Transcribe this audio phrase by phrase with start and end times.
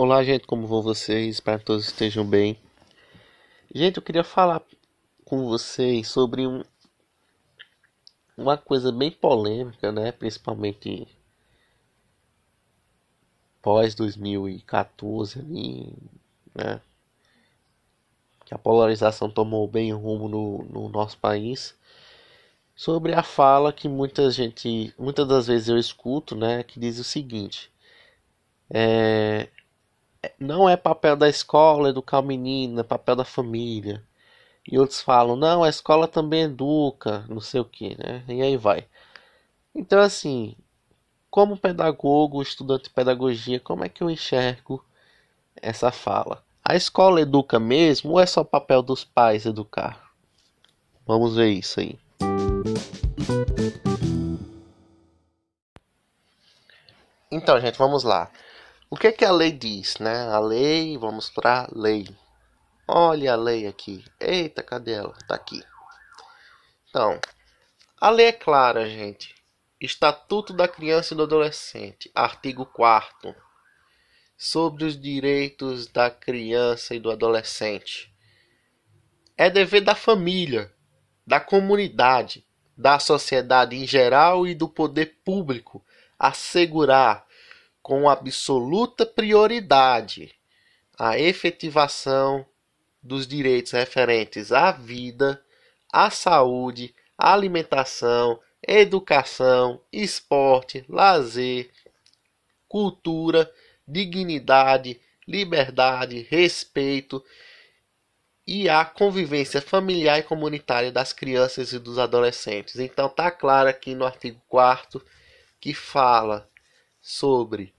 [0.00, 1.34] Olá, gente, como vão vocês?
[1.34, 2.56] Espero que todos estejam bem.
[3.74, 4.62] Gente, eu queria falar
[5.24, 6.62] com vocês sobre um,
[8.36, 10.12] uma coisa bem polêmica, né?
[10.12, 11.08] Principalmente
[13.60, 15.92] pós 2014 ali,
[16.54, 16.80] né?
[18.44, 21.76] Que a polarização tomou bem rumo no, no nosso país.
[22.76, 26.62] Sobre a fala que muita gente, muitas das vezes eu escuto, né?
[26.62, 27.68] Que diz o seguinte.
[28.70, 29.48] É,
[30.38, 34.02] não é papel da escola educar o menino, é papel da família.
[34.70, 38.22] E outros falam, não, a escola também educa, não sei o que, né?
[38.28, 38.86] E aí vai.
[39.74, 40.54] Então, assim,
[41.30, 44.84] como pedagogo, estudante de pedagogia, como é que eu enxergo
[45.56, 46.44] essa fala?
[46.64, 50.10] A escola educa mesmo ou é só papel dos pais educar?
[51.06, 51.98] Vamos ver isso aí.
[57.30, 58.30] Então, gente, vamos lá.
[58.90, 60.28] O que é que a lei diz, né?
[60.28, 62.08] A lei, vamos para lei.
[62.86, 64.02] Olha a lei aqui.
[64.18, 65.14] Eita, cadê ela?
[65.26, 65.62] Tá aqui.
[66.88, 67.20] Então,
[68.00, 69.34] a lei é clara, gente.
[69.78, 73.34] Estatuto da Criança e do Adolescente, artigo 4
[74.38, 78.10] sobre os direitos da criança e do adolescente.
[79.36, 80.72] É dever da família,
[81.26, 85.84] da comunidade, da sociedade em geral e do poder público
[86.16, 87.26] assegurar
[87.88, 90.34] com absoluta prioridade
[90.98, 92.44] a efetivação
[93.02, 95.42] dos direitos referentes à vida,
[95.90, 101.70] à saúde, à alimentação, educação, esporte, lazer,
[102.68, 103.50] cultura,
[103.86, 107.24] dignidade, liberdade, respeito
[108.46, 112.78] e a convivência familiar e comunitária das crianças e dos adolescentes.
[112.78, 115.02] Então tá claro aqui no artigo 4
[115.58, 116.46] que fala
[117.00, 117.77] sobre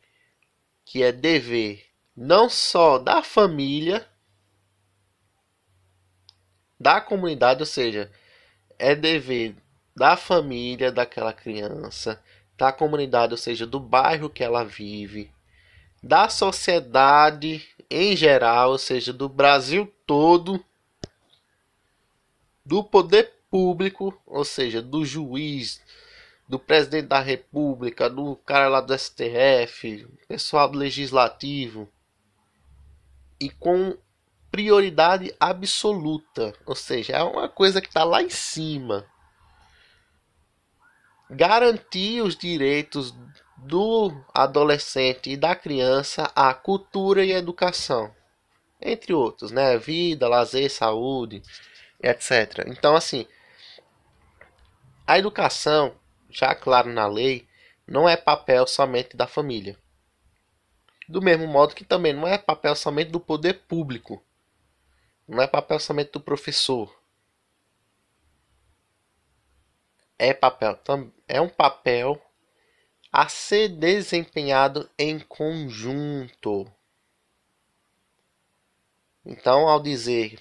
[0.90, 1.86] que é dever
[2.18, 4.10] não só da família,
[6.80, 8.12] da comunidade, ou seja,
[8.80, 9.56] é dever
[9.96, 12.20] da família daquela criança,
[12.58, 15.32] da comunidade, ou seja, do bairro que ela vive,
[16.02, 20.60] da sociedade em geral, ou seja, do Brasil todo,
[22.66, 25.84] do poder público, ou seja, do juiz,
[26.50, 31.88] do presidente da República, do cara lá do STF, pessoal do legislativo,
[33.40, 33.96] e com
[34.50, 39.06] prioridade absoluta, ou seja, é uma coisa que está lá em cima.
[41.30, 43.14] Garantir os direitos
[43.56, 48.12] do adolescente e da criança à cultura e educação,
[48.82, 49.78] entre outros, né?
[49.78, 51.44] Vida, lazer, saúde,
[52.02, 52.66] etc.
[52.66, 53.28] Então, assim,
[55.06, 55.94] a educação
[56.30, 57.48] já claro na lei,
[57.88, 59.78] não é papel somente da família.
[61.08, 64.24] Do mesmo modo que também não é papel somente do poder público.
[65.28, 66.96] Não é papel somente do professor.
[70.18, 70.78] É papel
[71.28, 72.22] é um papel
[73.12, 76.72] a ser desempenhado em conjunto.
[79.26, 80.40] Então, ao dizer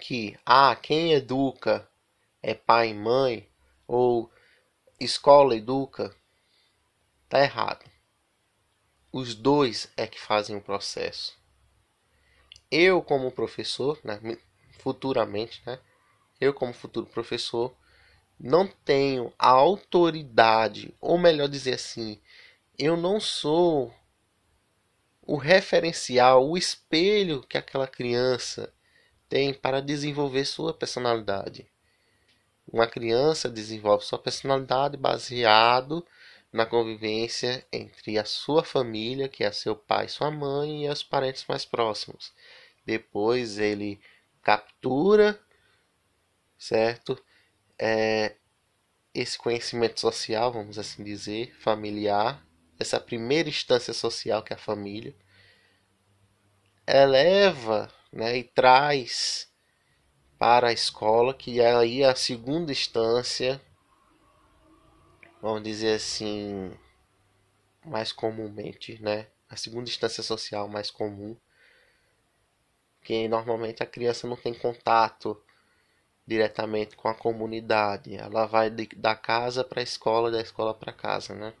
[0.00, 1.88] que ah, quem educa
[2.42, 3.48] é pai e mãe,
[3.88, 4.30] ou
[4.98, 6.14] escola educa,
[7.28, 7.84] tá errado.
[9.12, 11.36] Os dois é que fazem o processo.
[12.70, 14.20] Eu como professor, né,
[14.78, 15.78] futuramente, né,
[16.40, 17.74] eu como futuro professor,
[18.38, 22.20] não tenho a autoridade, ou melhor dizer assim,
[22.78, 23.94] eu não sou
[25.22, 28.72] o referencial, o espelho que aquela criança
[29.28, 31.66] tem para desenvolver sua personalidade.
[32.70, 36.04] Uma criança desenvolve sua personalidade baseado
[36.52, 41.44] na convivência entre a sua família, que é seu pai, sua mãe e os parentes
[41.48, 42.32] mais próximos.
[42.84, 44.00] Depois ele
[44.42, 45.38] captura,
[46.58, 47.22] certo?
[47.78, 48.36] É,
[49.14, 52.44] esse conhecimento social, vamos assim dizer, familiar,
[52.78, 55.14] essa primeira instância social que é a família,
[56.86, 59.50] eleva né, e traz
[60.38, 63.60] para a escola, que é aí a segunda instância,
[65.40, 66.72] vamos dizer assim,
[67.84, 69.28] mais comumente, né?
[69.48, 71.36] A segunda instância social mais comum,
[73.02, 75.40] que normalmente a criança não tem contato
[76.26, 80.92] diretamente com a comunidade, ela vai de, da casa para a escola, da escola para
[80.92, 81.54] casa, né?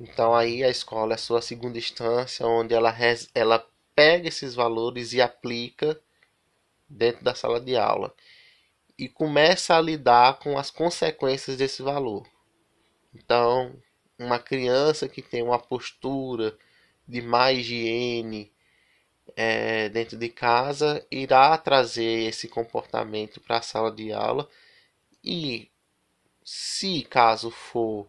[0.00, 2.94] Então aí a escola é a sua segunda instância, onde ela,
[3.34, 6.00] ela pega esses valores e aplica
[6.88, 8.14] dentro da sala de aula
[8.98, 12.26] e começa a lidar com as consequências desse valor.
[13.14, 13.80] Então,
[14.18, 16.58] uma criança que tem uma postura
[17.06, 18.52] de má higiene
[19.36, 24.48] é, dentro de casa irá trazer esse comportamento para a sala de aula
[25.22, 25.70] e
[26.44, 28.08] se caso for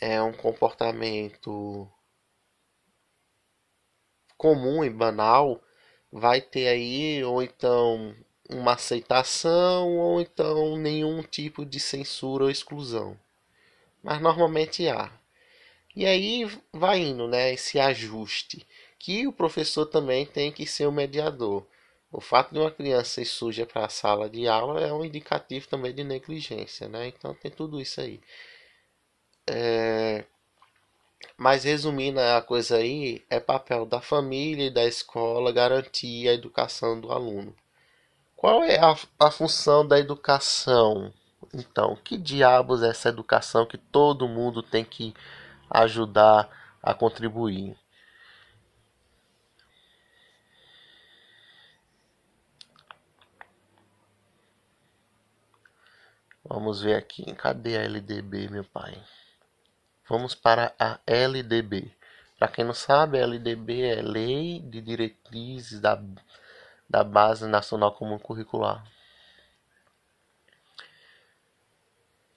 [0.00, 1.88] é um comportamento
[4.36, 5.63] comum e banal,
[6.14, 8.14] vai ter aí ou então
[8.48, 13.18] uma aceitação ou então nenhum tipo de censura ou exclusão.
[14.00, 15.10] Mas normalmente há.
[15.96, 18.64] E aí vai indo, né, esse ajuste,
[18.98, 21.66] que o professor também tem que ser o mediador.
[22.12, 25.66] O fato de uma criança ir suja para a sala de aula é um indicativo
[25.66, 27.08] também de negligência, né?
[27.08, 28.20] Então tem tudo isso aí.
[29.48, 30.24] É...
[31.36, 37.00] Mas resumindo a coisa aí, é papel da família e da escola garantir a educação
[37.00, 37.54] do aluno.
[38.36, 41.12] Qual é a, a função da educação?
[41.52, 45.14] Então, que diabos é essa educação que todo mundo tem que
[45.70, 46.48] ajudar
[46.82, 47.76] a contribuir.
[56.44, 57.24] Vamos ver aqui.
[57.34, 58.94] Cadê a LDB, meu pai?
[60.08, 61.90] Vamos para a LDB.
[62.38, 66.00] Para quem não sabe, a LDB é Lei de Diretrizes da,
[66.88, 68.84] da Base Nacional Comum Curricular.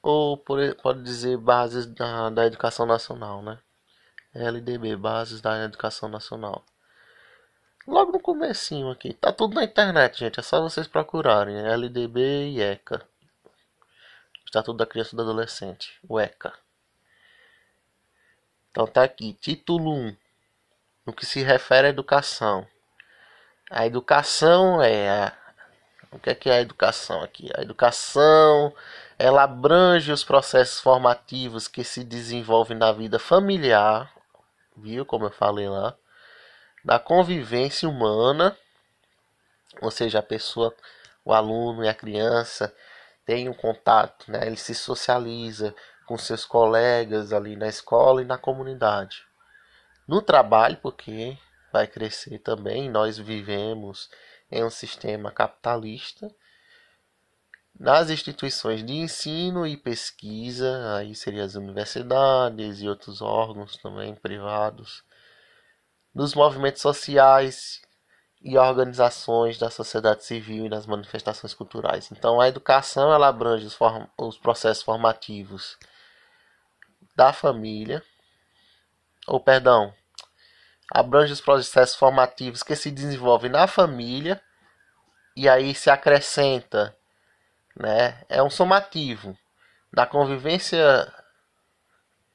[0.08, 3.60] ou por, pode dizer bases da, da educação nacional, né?
[4.34, 6.63] LDB, bases da educação nacional.
[7.86, 12.62] Logo no comecinho aqui, tá tudo na internet, gente, é só vocês procurarem, LDB e
[12.62, 13.06] ECA.
[14.46, 16.54] Estatuto da Criança e do Adolescente, o ECA.
[18.77, 20.15] Então tá aqui, título 1,
[21.03, 22.68] no que se refere à educação.
[23.71, 25.33] A educação é a...
[26.12, 27.50] o que é que é a educação aqui?
[27.57, 28.71] A educação
[29.18, 34.13] ela abrange os processos formativos que se desenvolvem na vida familiar,
[34.75, 35.95] viu como eu falei lá,
[36.85, 38.56] da convivência humana,
[39.81, 40.71] ou seja, a pessoa,
[41.25, 42.71] o aluno e a criança
[43.25, 44.45] tem um contato, né?
[44.45, 45.74] ele se socializa
[46.07, 49.24] com seus colegas ali na escola e na comunidade.
[50.07, 51.38] No trabalho, porque
[51.71, 54.09] vai crescer também, nós vivemos
[54.50, 56.33] em um sistema capitalista
[57.80, 65.03] nas instituições de ensino e pesquisa, aí seriam as universidades e outros órgãos também privados,
[66.15, 67.81] nos movimentos sociais
[68.42, 72.10] e organizações da sociedade civil e nas manifestações culturais.
[72.12, 73.77] Então, a educação ela abrange os,
[74.18, 75.77] os processos formativos
[77.18, 78.02] da família,
[79.28, 79.94] ou perdão,
[80.90, 84.42] abrange os processos formativos que se desenvolvem na família
[85.36, 86.96] e aí se acrescenta
[87.78, 88.24] né?
[88.28, 89.38] É um somativo
[89.94, 91.14] da convivência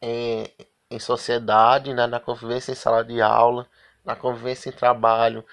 [0.00, 0.48] em,
[0.90, 2.06] em sociedade, né?
[2.06, 3.68] na convivência em sala de aula,
[4.04, 5.44] na convivência em trabalho,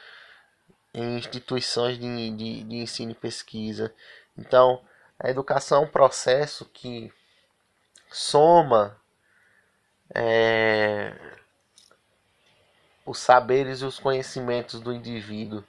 [0.93, 3.93] em instituições de, de, de ensino e pesquisa.
[4.37, 4.81] Então,
[5.19, 7.11] a educação é um processo que
[8.11, 8.98] soma
[10.13, 11.13] é,
[13.05, 15.63] os saberes e os conhecimentos do indivíduo.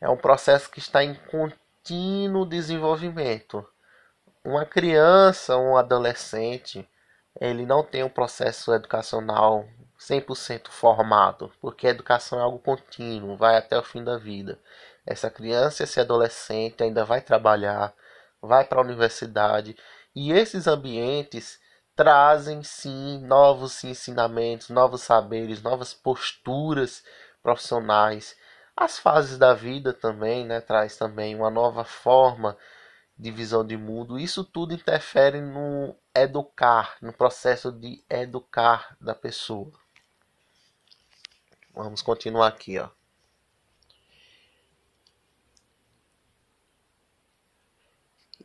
[0.00, 3.66] É um processo que está em contínuo desenvolvimento.
[4.44, 6.88] Uma criança, um adolescente,
[7.38, 9.68] ele não tem um processo educacional
[9.98, 14.58] 100% formado, porque a educação é algo contínuo, vai até o fim da vida.
[15.06, 17.92] Essa criança, esse adolescente ainda vai trabalhar,
[18.40, 19.76] vai para a universidade,
[20.14, 21.59] e esses ambientes
[22.00, 27.04] trazem sim novos ensinamentos, novos saberes, novas posturas
[27.42, 28.34] profissionais
[28.80, 32.56] as fases da vida também, né, traz também uma nova forma
[33.18, 34.18] de visão de mundo.
[34.18, 39.70] Isso tudo interfere no educar, no processo de educar da pessoa.
[41.74, 42.88] Vamos continuar aqui, ó.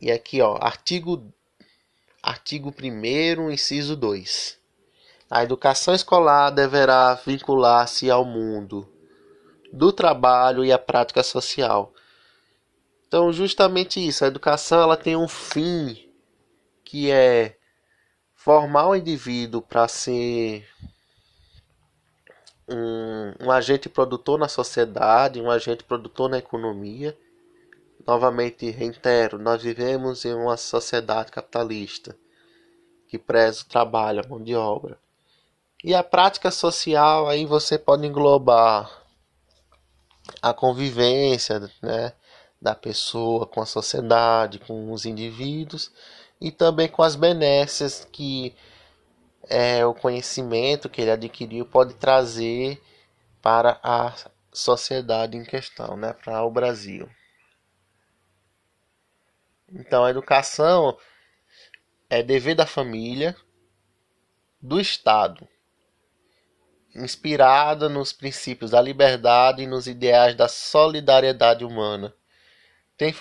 [0.02, 1.34] E aqui, ó, artigo
[2.26, 4.58] artigo 1 inciso 2.
[5.30, 8.92] A educação escolar deverá vincular-se ao mundo
[9.72, 11.94] do trabalho e a prática social.
[13.08, 16.10] Então, justamente isso, a educação ela tem um fim
[16.84, 17.58] que é
[18.34, 20.68] formar o indivíduo para ser
[22.68, 27.16] um, um, agente produtor na sociedade, um agente produtor na economia.
[28.06, 32.16] Novamente, reitero, nós vivemos em uma sociedade capitalista
[33.08, 34.98] que preza o trabalho, a mão de obra.
[35.84, 39.04] E a prática social aí você pode englobar
[40.42, 42.14] a convivência né,
[42.62, 45.92] da pessoa com a sociedade, com os indivíduos
[46.40, 48.56] e também com as benesses que
[49.48, 52.82] é, o conhecimento que ele adquiriu pode trazer
[53.42, 54.14] para a
[54.52, 57.10] sociedade em questão, né, para o Brasil.
[59.72, 60.98] Então, a educação
[62.10, 63.36] é dever da família,
[64.62, 65.48] do Estado,
[66.96, 72.14] inspirada nos princípios da liberdade e nos ideais da solidariedade humana.
[72.98, 73.14] Tem,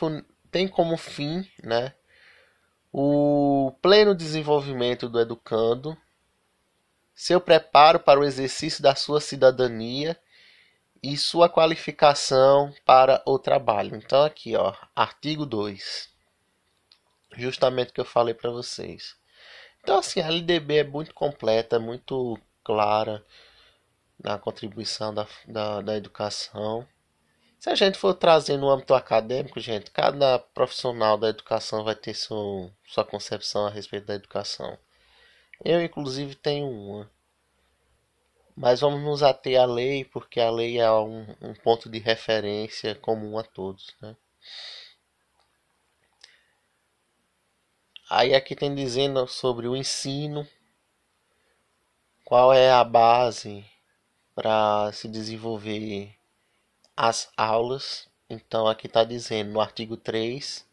[0.50, 1.92] tem como fim né,
[2.92, 5.96] o pleno desenvolvimento do educando,
[7.14, 10.18] seu preparo para o exercício da sua cidadania
[11.02, 13.96] e sua qualificação para o trabalho.
[13.96, 16.13] Então aqui, ó, artigo 2.
[17.37, 19.17] Justamente o que eu falei para vocês.
[19.83, 23.25] Então assim, a LDB é muito completa, muito clara
[24.23, 26.87] na contribuição da, da, da educação.
[27.59, 32.14] Se a gente for trazer no âmbito acadêmico, gente, cada profissional da educação vai ter
[32.14, 34.79] sua, sua concepção a respeito da educação.
[35.64, 37.11] Eu, inclusive, tenho uma.
[38.57, 42.95] Mas vamos nos ater à lei, porque a lei é um, um ponto de referência
[42.95, 43.95] comum a todos.
[44.00, 44.14] Né?
[48.16, 50.47] Aí aqui tem dizendo sobre o ensino,
[52.25, 53.68] qual é a base
[54.37, 56.14] para se desenvolver
[56.97, 58.09] as aulas.
[58.30, 60.64] Então aqui está dizendo no artigo 3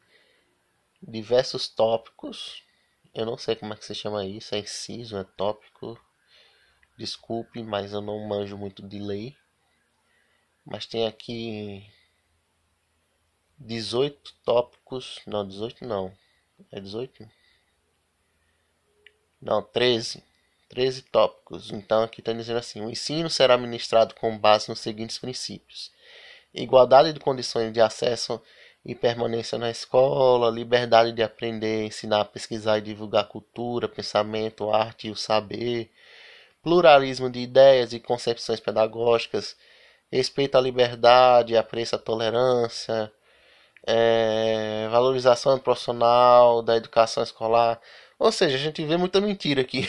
[1.01, 2.63] diversos tópicos.
[3.11, 5.99] Eu não sei como é que se chama isso, é inciso, é tópico.
[6.95, 9.35] Desculpe, mas eu não manjo muito de lei.
[10.63, 11.91] Mas tem aqui
[13.57, 15.19] 18 tópicos.
[15.25, 16.15] Não, 18 não.
[16.71, 17.27] É 18?
[19.41, 20.23] Não, 13.
[20.71, 21.71] 13 tópicos.
[21.71, 25.91] Então aqui está dizendo assim: o ensino será ministrado com base nos seguintes princípios:
[26.53, 28.41] igualdade de condições de acesso
[28.85, 35.11] e permanência na escola, liberdade de aprender, ensinar, pesquisar e divulgar cultura, pensamento, arte e
[35.11, 35.91] o saber,
[36.63, 39.55] pluralismo de ideias e concepções pedagógicas,
[40.11, 43.11] respeito à liberdade, apreço à tolerância,
[43.85, 47.79] é, valorização profissional da educação escolar.
[48.19, 49.87] Ou seja, a gente vê muita mentira aqui.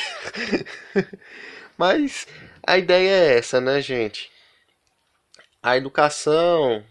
[1.77, 2.27] Mas
[2.63, 4.31] a ideia é essa, né, gente?
[5.63, 6.85] A educação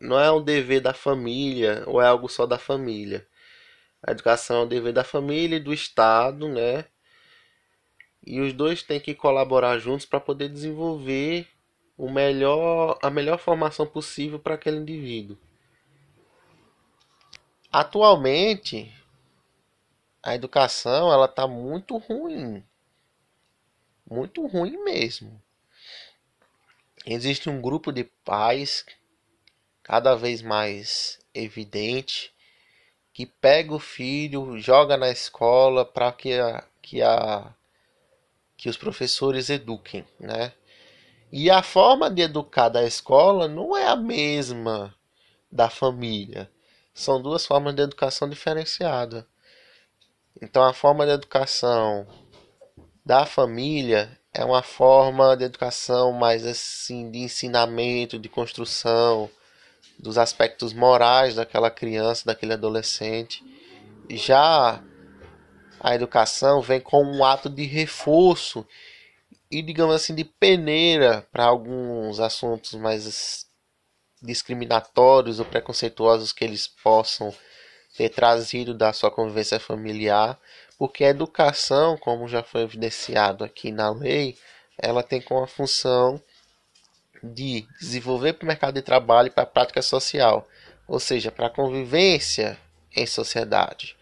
[0.00, 3.26] não é um dever da família ou é algo só da família.
[4.02, 6.84] A educação é um dever da família e do Estado, né?
[8.26, 11.46] E os dois têm que colaborar juntos para poder desenvolver
[11.96, 15.36] o melhor, a melhor formação possível para aquele indivíduo.
[17.76, 18.88] Atualmente,
[20.22, 22.62] a educação ela está muito ruim,
[24.08, 25.42] muito ruim mesmo.
[27.04, 28.86] Existe um grupo de pais
[29.82, 32.32] cada vez mais evidente
[33.12, 37.52] que pega o filho, joga na escola para que a, que a
[38.56, 40.52] que os professores eduquem, né?
[41.32, 44.94] E a forma de educar da escola não é a mesma
[45.50, 46.53] da família.
[46.94, 49.26] São duas formas de educação diferenciada.
[50.40, 52.06] Então a forma de educação
[53.04, 59.28] da família é uma forma de educação mais assim de ensinamento, de construção
[59.98, 63.44] dos aspectos morais daquela criança, daquele adolescente.
[64.10, 64.82] Já
[65.80, 68.66] a educação vem com um ato de reforço
[69.50, 73.46] e, digamos assim, de peneira para alguns assuntos mais
[74.24, 77.34] discriminatórios ou preconceituosos que eles possam
[77.96, 80.38] ter trazido da sua convivência familiar,
[80.78, 84.36] porque a educação, como já foi evidenciado aqui na lei,
[84.76, 86.20] ela tem como função
[87.22, 90.46] de desenvolver para o mercado de trabalho e para a prática social,
[90.88, 92.58] ou seja, para a convivência
[92.94, 93.96] em sociedade.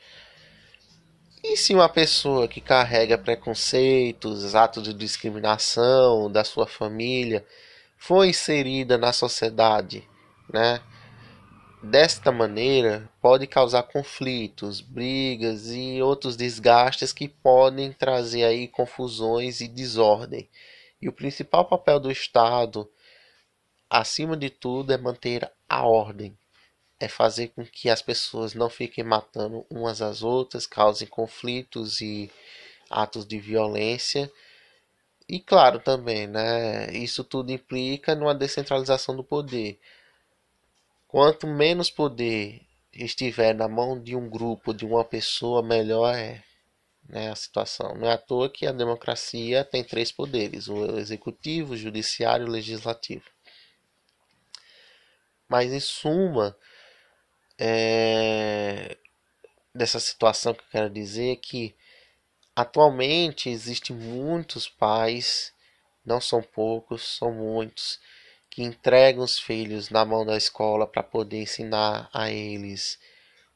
[1.45, 7.45] E se uma pessoa que carrega preconceitos, atos de discriminação da sua família,
[7.99, 10.09] foi inserida na sociedade,
[10.52, 10.82] né?
[11.82, 19.66] Desta maneira, pode causar conflitos, brigas e outros desgastes que podem trazer aí confusões e
[19.66, 20.49] desordem.
[21.00, 22.88] E o principal papel do Estado,
[23.90, 26.38] acima de tudo, é manter a ordem,
[27.00, 32.30] é fazer com que as pessoas não fiquem matando umas às outras, causem conflitos e
[32.88, 34.30] atos de violência.
[35.28, 39.80] E claro também, né, isso tudo implica numa descentralização do poder.
[41.12, 46.42] Quanto menos poder estiver na mão de um grupo, de uma pessoa, melhor é
[47.07, 47.95] né, a situação.
[47.99, 52.49] Não é à toa que a democracia tem três poderes: o executivo, o judiciário e
[52.49, 53.26] o legislativo.
[55.47, 56.57] Mas em suma,
[57.59, 58.97] é,
[59.75, 61.76] dessa situação que eu quero dizer é que
[62.57, 65.52] atualmente existem muitos pais
[66.02, 68.00] não são poucos, são muitos,
[68.52, 72.99] que entregam os filhos na mão da escola para poder ensinar a eles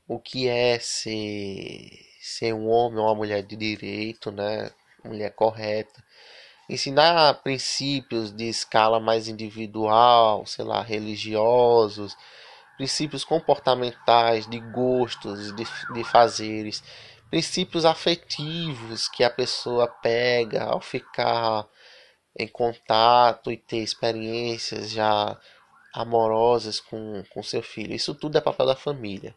[0.08, 4.70] o que é ser, ser um homem ou uma mulher de direito, né?
[5.04, 6.02] Mulher correta.
[6.66, 12.16] Ensinar princípios de escala mais individual, sei lá, religiosos,
[12.78, 16.82] princípios comportamentais, de gostos, de, de fazeres,
[17.28, 21.68] princípios afetivos que a pessoa pega ao ficar
[22.38, 25.36] em contato e ter experiências já
[25.92, 27.94] amorosas com, com seu filho.
[27.94, 29.34] Isso tudo é papel da família.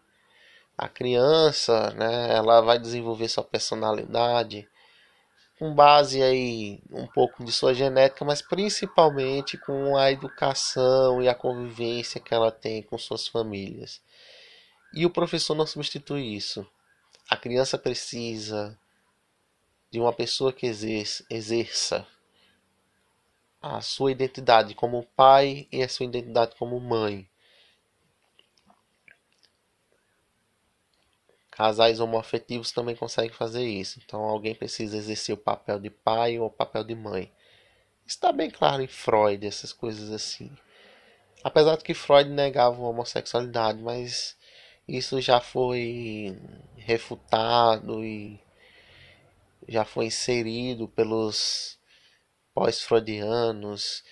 [0.77, 4.67] A criança, né, ela vai desenvolver sua personalidade
[5.57, 11.35] com base aí um pouco de sua genética, mas principalmente com a educação e a
[11.35, 14.01] convivência que ela tem com suas famílias.
[14.93, 16.65] E o professor não substitui isso.
[17.29, 18.77] A criança precisa
[19.91, 22.07] de uma pessoa que exerça
[23.61, 27.29] a sua identidade como pai e a sua identidade como mãe.
[31.51, 33.99] Casais homoafetivos também conseguem fazer isso.
[34.05, 37.31] Então alguém precisa exercer o papel de pai ou o papel de mãe.
[38.05, 40.49] Está bem claro em Freud, essas coisas assim.
[41.43, 44.37] Apesar de que Freud negava a homossexualidade, mas
[44.87, 46.37] isso já foi
[46.75, 48.39] refutado e
[49.67, 51.78] já foi inserido pelos
[52.59, 54.03] pós-freudianos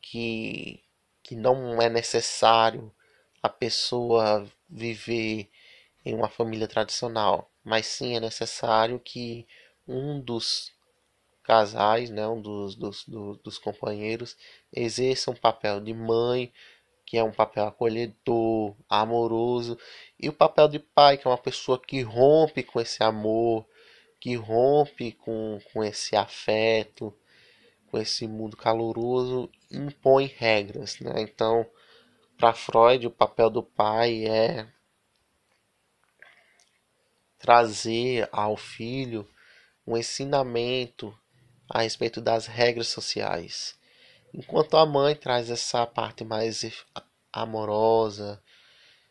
[0.00, 0.80] que,
[1.20, 2.94] que não é necessário
[3.42, 5.50] a pessoa viver
[6.04, 9.48] em uma família tradicional, mas sim é necessário que
[9.86, 10.72] um dos
[11.42, 14.36] casais, né, um dos, dos, dos, dos companheiros,
[14.72, 16.52] exerça um papel de mãe,
[17.04, 19.76] que é um papel acolhedor, amoroso,
[20.20, 23.66] e o papel de pai, que é uma pessoa que rompe com esse amor,
[24.20, 27.12] que rompe com, com esse afeto,
[27.96, 31.00] com esse mundo caloroso, impõe regras.
[31.00, 31.14] Né?
[31.22, 31.66] Então,
[32.36, 34.68] para Freud, o papel do pai é
[37.38, 39.26] trazer ao filho
[39.86, 41.18] um ensinamento
[41.70, 43.78] a respeito das regras sociais.
[44.34, 46.84] Enquanto a mãe traz essa parte mais
[47.32, 48.42] amorosa,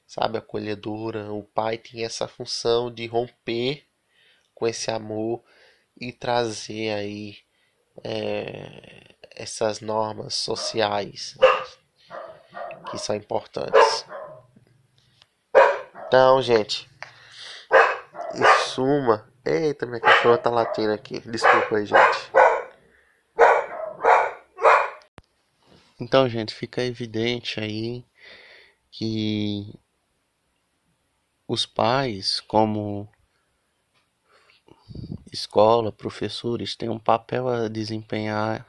[0.05, 3.83] sabe, acolhedora, o pai tem essa função de romper
[4.53, 5.43] com esse amor
[5.99, 7.44] e trazer aí
[8.03, 11.37] é, essas normas sociais
[12.89, 14.05] que são importantes.
[16.07, 16.89] Então, gente,
[18.33, 19.27] em suma.
[19.43, 21.19] Eita, minha cachorra tá latindo aqui.
[21.19, 22.31] Desculpa aí, gente.
[25.99, 28.03] Então, gente, fica evidente aí
[28.91, 29.73] que
[31.47, 33.09] os pais, como
[35.31, 38.65] escola, professores, têm um papel a desempenhar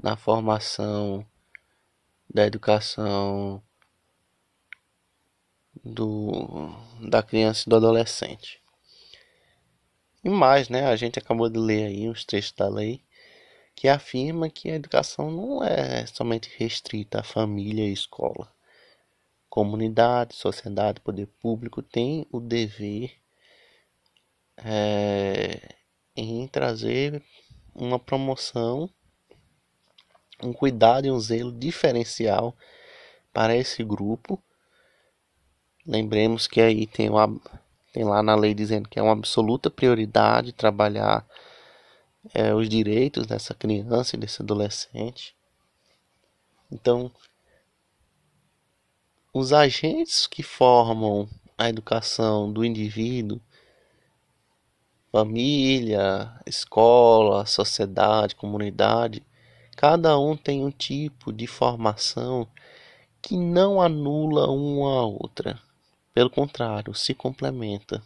[0.00, 1.26] na formação
[2.32, 3.62] da educação
[5.84, 6.74] do,
[7.08, 8.60] da criança e do adolescente.
[10.22, 13.02] E mais, né, a gente acabou de ler aí os trechos da lei
[13.74, 18.52] que afirma que a educação não é somente restrita à família e escola.
[19.48, 23.16] Comunidade, sociedade, poder público tem o dever
[24.64, 25.74] é,
[26.16, 27.22] em trazer
[27.74, 28.90] uma promoção,
[30.42, 32.54] um cuidado e um zelo diferencial
[33.32, 34.42] para esse grupo.
[35.86, 37.28] Lembremos que aí tem uma
[37.92, 41.26] tem lá na lei dizendo que é uma absoluta prioridade trabalhar
[42.32, 45.34] é, os direitos dessa criança e desse adolescente.
[46.70, 47.10] Então,
[49.32, 53.40] os agentes que formam a educação do indivíduo,
[55.10, 59.24] família, escola, sociedade, comunidade,
[59.76, 62.46] cada um tem um tipo de formação
[63.20, 65.60] que não anula uma a outra.
[66.14, 68.02] Pelo contrário, se complementa.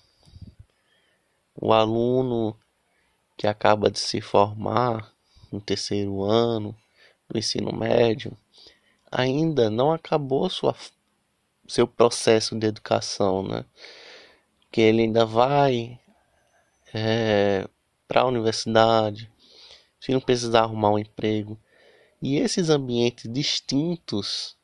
[1.55, 2.57] O aluno
[3.37, 5.13] que acaba de se formar
[5.53, 6.75] no terceiro ano
[7.29, 8.37] do ensino médio
[9.11, 10.75] ainda não acabou sua,
[11.67, 13.65] seu processo de educação, né?
[14.71, 16.01] Que ele ainda vai
[16.95, 17.69] é,
[18.07, 19.29] para a universidade,
[20.01, 21.59] se não precisar arrumar um emprego.
[22.23, 24.57] E esses ambientes distintos,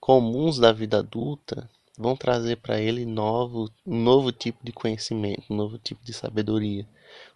[0.00, 5.56] comuns da vida adulta, vão trazer para ele novo, um novo tipo de conhecimento, um
[5.56, 6.86] novo tipo de sabedoria,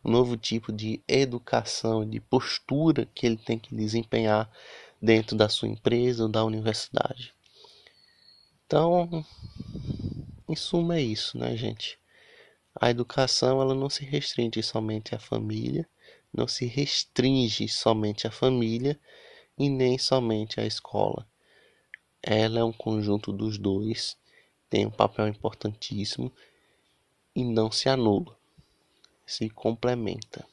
[0.05, 4.51] um novo tipo de educação, de postura que ele tem que desempenhar
[5.01, 7.33] dentro da sua empresa ou da universidade.
[8.67, 9.25] Então,
[10.49, 12.00] em suma é isso, né, gente?
[12.75, 15.89] A educação ela não se restringe somente à família,
[16.33, 18.99] não se restringe somente à família
[19.59, 21.27] e nem somente à escola.
[22.23, 24.17] Ela é um conjunto dos dois,
[24.69, 26.33] tem um papel importantíssimo
[27.35, 28.37] e não se anula,
[29.27, 30.47] se complementa.